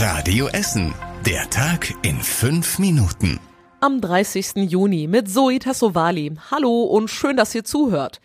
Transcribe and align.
Radio 0.00 0.46
Essen. 0.46 0.94
Der 1.26 1.50
Tag 1.50 1.92
in 2.02 2.20
fünf 2.20 2.78
Minuten. 2.78 3.40
Am 3.80 4.00
30. 4.00 4.70
Juni 4.70 5.08
mit 5.08 5.28
Zoe 5.28 5.58
Tassovali. 5.58 6.36
Hallo 6.52 6.84
und 6.84 7.08
schön, 7.08 7.36
dass 7.36 7.52
ihr 7.52 7.64
zuhört. 7.64 8.20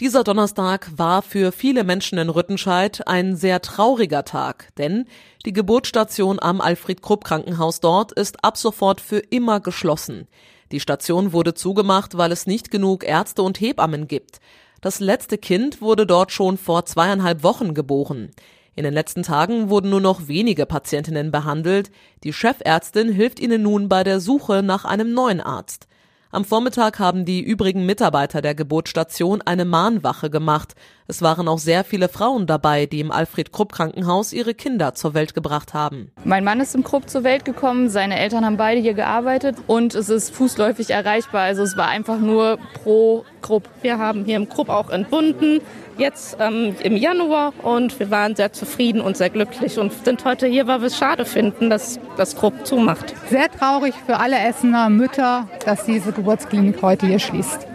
Dieser 0.00 0.22
Donnerstag 0.22 0.90
war 0.98 1.22
für 1.22 1.50
viele 1.50 1.82
Menschen 1.82 2.18
in 2.18 2.28
Rüttenscheid 2.28 3.08
ein 3.08 3.36
sehr 3.36 3.62
trauriger 3.62 4.26
Tag, 4.26 4.68
denn 4.76 5.06
die 5.46 5.54
Geburtsstation 5.54 6.38
am 6.40 6.60
Alfred 6.60 7.00
Krupp 7.00 7.24
Krankenhaus 7.24 7.80
dort 7.80 8.12
ist 8.12 8.44
ab 8.44 8.58
sofort 8.58 9.00
für 9.00 9.20
immer 9.20 9.60
geschlossen. 9.60 10.28
Die 10.72 10.80
Station 10.80 11.32
wurde 11.32 11.54
zugemacht, 11.54 12.18
weil 12.18 12.32
es 12.32 12.46
nicht 12.46 12.70
genug 12.70 13.02
Ärzte 13.02 13.42
und 13.42 13.58
Hebammen 13.62 14.08
gibt. 14.08 14.40
Das 14.82 15.00
letzte 15.00 15.38
Kind 15.38 15.80
wurde 15.80 16.06
dort 16.06 16.32
schon 16.32 16.58
vor 16.58 16.84
zweieinhalb 16.84 17.42
Wochen 17.42 17.72
geboren. 17.72 18.28
In 18.76 18.84
den 18.84 18.94
letzten 18.94 19.22
Tagen 19.22 19.70
wurden 19.70 19.90
nur 19.90 20.00
noch 20.00 20.26
wenige 20.26 20.66
Patientinnen 20.66 21.30
behandelt. 21.30 21.90
Die 22.24 22.32
Chefärztin 22.32 23.12
hilft 23.12 23.38
ihnen 23.38 23.62
nun 23.62 23.88
bei 23.88 24.02
der 24.02 24.20
Suche 24.20 24.62
nach 24.62 24.84
einem 24.84 25.12
neuen 25.12 25.40
Arzt. 25.40 25.86
Am 26.32 26.44
Vormittag 26.44 26.98
haben 26.98 27.24
die 27.24 27.40
übrigen 27.40 27.86
Mitarbeiter 27.86 28.42
der 28.42 28.56
Geburtsstation 28.56 29.40
eine 29.42 29.64
Mahnwache 29.64 30.30
gemacht. 30.30 30.74
Es 31.06 31.20
waren 31.20 31.48
auch 31.48 31.58
sehr 31.58 31.84
viele 31.84 32.08
Frauen 32.08 32.46
dabei, 32.46 32.86
die 32.86 33.00
im 33.00 33.10
Alfred 33.10 33.52
Krupp 33.52 33.72
Krankenhaus 33.72 34.32
ihre 34.32 34.54
Kinder 34.54 34.94
zur 34.94 35.12
Welt 35.12 35.34
gebracht 35.34 35.74
haben. 35.74 36.10
Mein 36.24 36.44
Mann 36.44 36.60
ist 36.60 36.74
im 36.74 36.82
Krupp 36.82 37.10
zur 37.10 37.24
Welt 37.24 37.44
gekommen, 37.44 37.90
seine 37.90 38.18
Eltern 38.18 38.44
haben 38.46 38.56
beide 38.56 38.80
hier 38.80 38.94
gearbeitet 38.94 39.56
und 39.66 39.94
es 39.94 40.08
ist 40.08 40.34
fußläufig 40.34 40.90
erreichbar. 40.90 41.42
Also 41.42 41.62
es 41.62 41.76
war 41.76 41.88
einfach 41.88 42.18
nur 42.18 42.58
pro 42.82 43.26
Krupp. 43.42 43.68
Wir 43.82 43.98
haben 43.98 44.24
hier 44.24 44.36
im 44.36 44.48
Krupp 44.48 44.70
auch 44.70 44.88
entbunden 44.88 45.60
jetzt 45.98 46.36
ähm, 46.40 46.74
im 46.82 46.96
Januar 46.96 47.52
und 47.62 47.98
wir 48.00 48.10
waren 48.10 48.34
sehr 48.34 48.52
zufrieden 48.52 49.00
und 49.00 49.16
sehr 49.16 49.30
glücklich 49.30 49.78
und 49.78 49.92
sind 50.04 50.24
heute 50.24 50.46
hier, 50.46 50.66
weil 50.66 50.80
wir 50.80 50.86
es 50.86 50.96
schade 50.96 51.24
finden, 51.24 51.70
dass 51.70 52.00
das 52.16 52.36
Grupp 52.36 52.66
zumacht. 52.66 53.14
Sehr 53.30 53.50
traurig 53.50 53.94
für 54.06 54.18
alle 54.18 54.38
Essener 54.38 54.88
Mütter, 54.90 55.48
dass 55.64 55.84
diese 55.84 56.12
Geburtsklinik 56.12 56.82
heute 56.82 57.06
hier 57.06 57.18
schließt. 57.18 57.66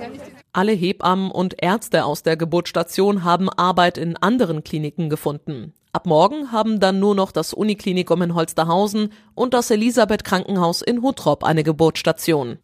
Alle 0.59 0.73
Hebammen 0.73 1.31
und 1.31 1.63
Ärzte 1.63 2.03
aus 2.03 2.21
der 2.21 2.35
Geburtsstation 2.35 3.23
haben 3.23 3.47
Arbeit 3.47 3.97
in 3.97 4.17
anderen 4.17 4.61
Kliniken 4.61 5.09
gefunden. 5.09 5.71
Ab 5.93 6.05
morgen 6.05 6.51
haben 6.51 6.81
dann 6.81 6.99
nur 6.99 7.15
noch 7.15 7.31
das 7.31 7.53
Uniklinikum 7.53 8.21
in 8.23 8.35
Holsterhausen 8.35 9.13
und 9.35 9.53
das 9.53 9.71
Elisabeth 9.71 10.25
Krankenhaus 10.25 10.81
in 10.81 11.01
Huttrop 11.01 11.45
eine 11.45 11.63
Geburtsstation. 11.63 12.57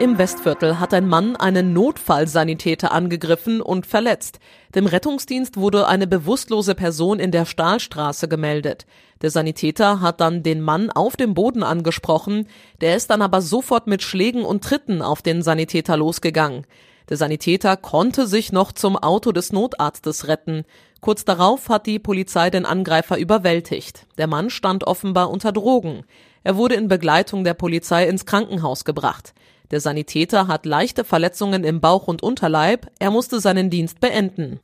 Im 0.00 0.16
Westviertel 0.16 0.80
hat 0.80 0.94
ein 0.94 1.06
Mann 1.06 1.36
einen 1.36 1.74
Notfallsanitäter 1.74 2.90
angegriffen 2.90 3.60
und 3.60 3.84
verletzt. 3.84 4.38
Dem 4.74 4.86
Rettungsdienst 4.86 5.58
wurde 5.58 5.86
eine 5.88 6.06
bewusstlose 6.06 6.74
Person 6.74 7.20
in 7.20 7.32
der 7.32 7.44
Stahlstraße 7.44 8.26
gemeldet. 8.26 8.86
Der 9.20 9.30
Sanitäter 9.30 10.00
hat 10.00 10.22
dann 10.22 10.42
den 10.42 10.62
Mann 10.62 10.90
auf 10.90 11.16
dem 11.16 11.34
Boden 11.34 11.62
angesprochen, 11.62 12.48
der 12.80 12.96
ist 12.96 13.10
dann 13.10 13.20
aber 13.20 13.42
sofort 13.42 13.88
mit 13.88 14.02
Schlägen 14.02 14.42
und 14.42 14.64
Tritten 14.64 15.02
auf 15.02 15.20
den 15.20 15.42
Sanitäter 15.42 15.98
losgegangen. 15.98 16.66
Der 17.10 17.18
Sanitäter 17.18 17.76
konnte 17.76 18.26
sich 18.26 18.52
noch 18.52 18.72
zum 18.72 18.96
Auto 18.96 19.32
des 19.32 19.52
Notarztes 19.52 20.28
retten. 20.28 20.64
Kurz 21.02 21.26
darauf 21.26 21.68
hat 21.68 21.84
die 21.86 21.98
Polizei 21.98 22.48
den 22.48 22.64
Angreifer 22.64 23.18
überwältigt. 23.18 24.06
Der 24.16 24.28
Mann 24.28 24.48
stand 24.48 24.84
offenbar 24.84 25.28
unter 25.28 25.52
Drogen. 25.52 26.04
Er 26.42 26.56
wurde 26.56 26.76
in 26.76 26.88
Begleitung 26.88 27.44
der 27.44 27.52
Polizei 27.52 28.08
ins 28.08 28.24
Krankenhaus 28.24 28.86
gebracht. 28.86 29.34
Der 29.70 29.80
Sanitäter 29.80 30.48
hat 30.48 30.66
leichte 30.66 31.04
Verletzungen 31.04 31.62
im 31.62 31.80
Bauch 31.80 32.08
und 32.08 32.22
Unterleib, 32.22 32.90
er 32.98 33.12
musste 33.12 33.40
seinen 33.40 33.70
Dienst 33.70 34.00
beenden. 34.00 34.58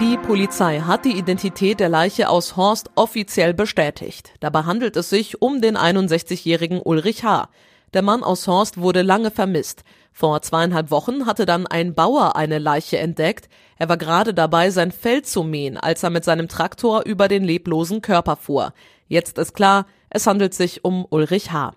Die 0.00 0.16
Polizei 0.16 0.80
hat 0.80 1.04
die 1.04 1.16
Identität 1.16 1.78
der 1.78 1.90
Leiche 1.90 2.28
aus 2.28 2.56
Horst 2.56 2.90
offiziell 2.94 3.52
bestätigt. 3.52 4.32
Dabei 4.40 4.62
handelt 4.62 4.96
es 4.96 5.10
sich 5.10 5.42
um 5.42 5.60
den 5.60 5.76
61-jährigen 5.76 6.80
Ulrich 6.80 7.22
H. 7.22 7.48
Der 7.92 8.02
Mann 8.02 8.24
aus 8.24 8.46
Horst 8.46 8.78
wurde 8.78 9.02
lange 9.02 9.30
vermisst. 9.30 9.84
Vor 10.12 10.40
zweieinhalb 10.42 10.90
Wochen 10.90 11.26
hatte 11.26 11.46
dann 11.46 11.66
ein 11.66 11.94
Bauer 11.94 12.34
eine 12.34 12.58
Leiche 12.58 12.98
entdeckt. 12.98 13.48
Er 13.78 13.88
war 13.88 13.96
gerade 13.96 14.32
dabei, 14.32 14.70
sein 14.70 14.90
Feld 14.90 15.26
zu 15.26 15.42
mähen, 15.42 15.76
als 15.76 16.02
er 16.02 16.10
mit 16.10 16.24
seinem 16.24 16.48
Traktor 16.48 17.04
über 17.04 17.28
den 17.28 17.44
leblosen 17.44 18.00
Körper 18.00 18.36
fuhr. 18.36 18.72
Jetzt 19.06 19.38
ist 19.38 19.54
klar, 19.54 19.86
es 20.10 20.26
handelt 20.26 20.54
sich 20.54 20.84
um 20.84 21.06
Ulrich 21.10 21.52
H. 21.52 21.72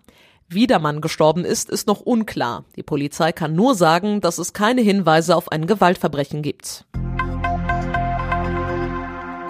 Wie 0.50 0.66
der 0.66 0.80
Mann 0.80 1.02
gestorben 1.02 1.44
ist, 1.44 1.69
ist 1.69 1.88
noch 1.88 2.00
unklar. 2.00 2.63
Die 2.78 2.84
Polizei 2.84 3.34
kann 3.34 3.53
nur 3.53 3.75
sagen, 3.75 4.22
dass 4.22 4.38
es 4.38 4.53
keine 4.53 4.80
Hinweise 4.80 5.35
auf 5.35 5.52
ein 5.52 5.68
Gewaltverbrechen 5.68 6.41
gibt. 6.41 6.85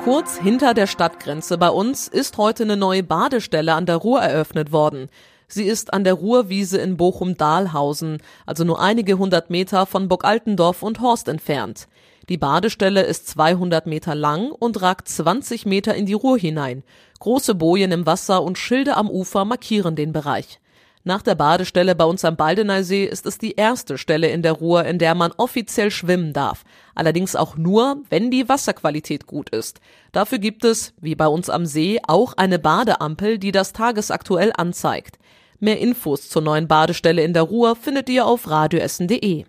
Kurz 0.04 0.38
hinter 0.38 0.74
der 0.74 0.88
Stadtgrenze 0.88 1.60
bei 1.60 1.70
uns 1.70 2.08
ist 2.08 2.38
heute 2.38 2.64
eine 2.64 2.78
neue 2.78 3.04
Badestelle 3.04 3.76
an 3.76 3.86
der 3.86 3.98
Ruhr 3.98 4.22
eröffnet 4.22 4.72
worden. 4.72 5.10
Sie 5.48 5.66
ist 5.66 5.94
an 5.94 6.04
der 6.04 6.16
Ruhrwiese 6.16 6.80
in 6.80 6.98
Bochum-Dahlhausen, 6.98 8.18
also 8.48 8.64
nur 8.64 8.82
einige 8.82 9.20
hundert 9.20 9.52
Meter 9.52 9.86
von 9.86 10.08
Burg 10.08 10.26
Altendorf 10.26 10.82
und 10.82 11.00
Horst 11.00 11.28
entfernt. 11.28 11.88
Die 12.28 12.38
Badestelle 12.38 13.04
ist 13.04 13.28
200 13.28 13.86
Meter 13.86 14.16
lang 14.16 14.50
und 14.50 14.82
ragt 14.82 15.08
20 15.08 15.68
Meter 15.68 15.94
in 15.94 16.08
die 16.08 16.14
Ruhr 16.14 16.40
hinein. 16.40 16.84
Große 17.20 17.54
Bojen 17.54 17.92
im 17.92 18.08
Wasser 18.08 18.42
und 18.42 18.58
Schilde 18.58 18.98
am 18.98 19.12
Ufer 19.12 19.46
markieren 19.46 19.96
den 19.96 20.12
Bereich. 20.12 20.60
Nach 21.08 21.22
der 21.22 21.36
Badestelle 21.36 21.96
bei 21.96 22.04
uns 22.04 22.26
am 22.26 22.36
Baldeneysee 22.36 23.06
ist 23.06 23.26
es 23.26 23.38
die 23.38 23.54
erste 23.54 23.98
Stelle 23.98 24.28
in 24.28 24.42
der 24.42 24.52
Ruhr, 24.52 24.84
in 24.84 25.00
der 25.00 25.16
man 25.16 25.32
offiziell 25.38 25.90
schwimmen 25.90 26.34
darf. 26.34 26.66
Allerdings 26.96 27.38
auch 27.38 27.56
nur, 27.56 28.02
wenn 28.10 28.30
die 28.30 28.50
Wasserqualität 28.50 29.26
gut 29.26 29.50
ist. 29.52 29.80
Dafür 30.12 30.38
gibt 30.38 30.66
es, 30.66 30.94
wie 31.00 31.16
bei 31.16 31.28
uns 31.28 31.50
am 31.50 31.66
See, 31.66 32.02
auch 32.06 32.34
eine 32.34 32.60
Badeampel, 32.60 33.38
die 33.38 33.54
das 33.54 33.72
tagesaktuell 33.72 34.52
anzeigt. 34.58 35.18
Mehr 35.62 35.80
Infos 35.80 36.28
zur 36.28 36.42
neuen 36.42 36.68
Badestelle 36.68 37.24
in 37.24 37.32
der 37.32 37.44
Ruhr 37.44 37.78
findet 37.78 38.10
ihr 38.10 38.26
auf 38.26 38.50
radioessen.de. 38.50 39.46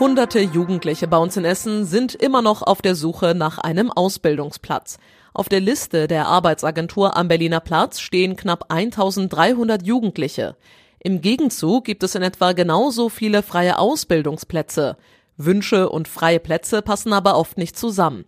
Hunderte 0.00 0.38
Jugendliche 0.38 1.08
bei 1.08 1.16
uns 1.16 1.36
in 1.36 1.44
Essen 1.44 1.84
sind 1.84 2.14
immer 2.14 2.40
noch 2.40 2.62
auf 2.62 2.80
der 2.80 2.94
Suche 2.94 3.34
nach 3.34 3.58
einem 3.58 3.90
Ausbildungsplatz. 3.90 4.98
Auf 5.34 5.48
der 5.48 5.58
Liste 5.58 6.06
der 6.06 6.28
Arbeitsagentur 6.28 7.16
am 7.16 7.26
Berliner 7.26 7.58
Platz 7.58 7.98
stehen 7.98 8.36
knapp 8.36 8.66
1300 8.72 9.84
Jugendliche. 9.84 10.54
Im 11.00 11.20
Gegenzug 11.20 11.84
gibt 11.84 12.04
es 12.04 12.14
in 12.14 12.22
etwa 12.22 12.52
genauso 12.52 13.08
viele 13.08 13.42
freie 13.42 13.76
Ausbildungsplätze. 13.76 14.96
Wünsche 15.36 15.88
und 15.88 16.06
freie 16.06 16.38
Plätze 16.38 16.80
passen 16.80 17.12
aber 17.12 17.36
oft 17.36 17.58
nicht 17.58 17.76
zusammen. 17.76 18.24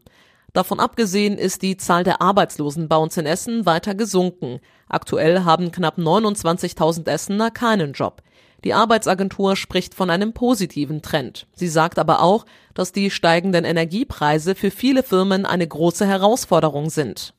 Davon 0.53 0.81
abgesehen 0.81 1.39
ist 1.39 1.63
die 1.63 1.77
Zahl 1.77 2.03
der 2.03 2.21
Arbeitslosen 2.21 2.89
bei 2.89 2.97
uns 2.97 3.17
in 3.17 3.27
Essen 3.27 3.65
weiter 3.65 3.95
gesunken. 3.95 4.59
Aktuell 4.89 5.45
haben 5.45 5.71
knapp 5.71 5.99
29.000 5.99 7.09
Essener 7.09 7.53
keinen 7.53 7.93
Job. 7.93 8.23
Die 8.65 8.75
Arbeitsagentur 8.75 9.57
spricht 9.57 9.95
von 9.95 10.11
einem 10.11 10.33
positiven 10.33 11.01
Trend. 11.01 11.47
Sie 11.55 11.69
sagt 11.69 11.99
aber 11.99 12.23
auch, 12.23 12.45
dass 12.75 12.93
die 12.93 13.11
steigenden 13.11 13.65
Energiepreise 13.65 14.55
für 14.55 14.71
viele 14.71 15.03
Firmen 15.03 15.47
eine 15.47 15.67
große 15.67 16.07
Herausforderung 16.07 16.91
sind. 16.91 17.33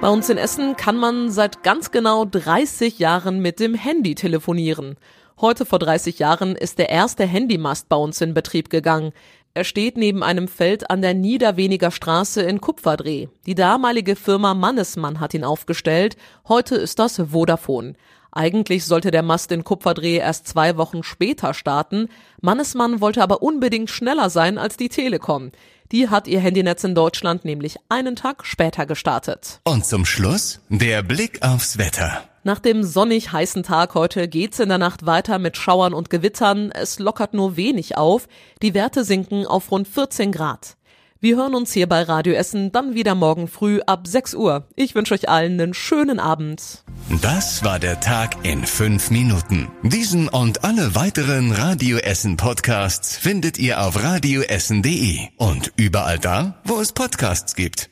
Bei 0.00 0.10
uns 0.10 0.28
in 0.28 0.36
Essen 0.36 0.76
kann 0.76 0.96
man 0.96 1.30
seit 1.30 1.62
ganz 1.62 1.90
genau 1.90 2.24
30 2.26 2.98
Jahren 2.98 3.40
mit 3.40 3.60
dem 3.60 3.74
Handy 3.74 4.14
telefonieren. 4.14 4.96
Heute 5.40 5.64
vor 5.64 5.78
30 5.78 6.18
Jahren 6.18 6.56
ist 6.56 6.78
der 6.78 6.90
erste 6.90 7.24
Handymast 7.24 7.88
bei 7.88 7.96
uns 7.96 8.20
in 8.20 8.34
Betrieb 8.34 8.68
gegangen. 8.68 9.12
Er 9.54 9.64
steht 9.64 9.96
neben 9.96 10.22
einem 10.22 10.48
Feld 10.48 10.90
an 10.90 11.00
der 11.00 11.14
Niederweniger 11.14 11.90
Straße 11.90 12.42
in 12.42 12.60
Kupferdreh. 12.60 13.28
Die 13.46 13.54
damalige 13.54 14.16
Firma 14.16 14.52
Mannesmann 14.52 15.20
hat 15.20 15.32
ihn 15.32 15.44
aufgestellt. 15.44 16.16
Heute 16.48 16.74
ist 16.74 16.98
das 16.98 17.22
Vodafone. 17.30 17.94
Eigentlich 18.36 18.84
sollte 18.84 19.12
der 19.12 19.22
Mast 19.22 19.52
in 19.52 19.62
Kupferdreh 19.62 20.16
erst 20.16 20.48
zwei 20.48 20.76
Wochen 20.76 21.04
später 21.04 21.54
starten. 21.54 22.08
Mannesmann 22.40 23.00
wollte 23.00 23.22
aber 23.22 23.42
unbedingt 23.42 23.90
schneller 23.90 24.28
sein 24.28 24.58
als 24.58 24.76
die 24.76 24.88
Telekom. 24.88 25.52
Die 25.92 26.08
hat 26.08 26.26
ihr 26.26 26.40
Handynetz 26.40 26.82
in 26.82 26.96
Deutschland 26.96 27.44
nämlich 27.44 27.76
einen 27.88 28.16
Tag 28.16 28.44
später 28.44 28.86
gestartet. 28.86 29.60
Und 29.62 29.86
zum 29.86 30.04
Schluss 30.04 30.60
der 30.68 31.04
Blick 31.04 31.42
aufs 31.42 31.78
Wetter. 31.78 32.24
Nach 32.42 32.58
dem 32.58 32.82
sonnig 32.82 33.30
heißen 33.30 33.62
Tag 33.62 33.94
heute 33.94 34.26
geht's 34.26 34.58
in 34.58 34.68
der 34.68 34.78
Nacht 34.78 35.06
weiter 35.06 35.38
mit 35.38 35.56
Schauern 35.56 35.94
und 35.94 36.10
Gewittern. 36.10 36.72
Es 36.72 36.98
lockert 36.98 37.34
nur 37.34 37.56
wenig 37.56 37.96
auf. 37.96 38.26
Die 38.62 38.74
Werte 38.74 39.04
sinken 39.04 39.46
auf 39.46 39.70
rund 39.70 39.86
14 39.86 40.32
Grad. 40.32 40.76
Wir 41.24 41.36
hören 41.36 41.54
uns 41.54 41.72
hier 41.72 41.88
bei 41.88 42.02
Radio 42.02 42.34
Essen 42.34 42.70
dann 42.70 42.94
wieder 42.94 43.14
morgen 43.14 43.48
früh 43.48 43.80
ab 43.86 44.06
6 44.06 44.34
Uhr. 44.34 44.68
Ich 44.76 44.94
wünsche 44.94 45.14
euch 45.14 45.26
allen 45.26 45.58
einen 45.58 45.72
schönen 45.72 46.20
Abend. 46.20 46.84
Das 47.22 47.64
war 47.64 47.78
der 47.78 47.98
Tag 48.00 48.44
in 48.44 48.66
fünf 48.66 49.10
Minuten. 49.10 49.68
Diesen 49.82 50.28
und 50.28 50.64
alle 50.64 50.94
weiteren 50.94 51.50
Radio 51.50 51.96
Essen 51.96 52.36
Podcasts 52.36 53.16
findet 53.16 53.58
ihr 53.58 53.80
auf 53.80 54.02
radioessen.de 54.02 55.20
und 55.38 55.72
überall 55.78 56.18
da, 56.18 56.60
wo 56.64 56.78
es 56.78 56.92
Podcasts 56.92 57.54
gibt. 57.54 57.88